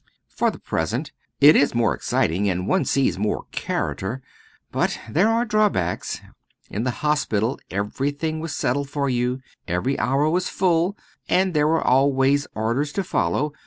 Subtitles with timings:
[0.29, 1.11] "For the present.
[1.39, 4.23] It is more exciting, and one sees more character.
[4.71, 6.21] But there are drawbacks.
[6.71, 10.97] In hospital everything was settled for you every hour was full,
[11.29, 13.53] and there were always orders to follow.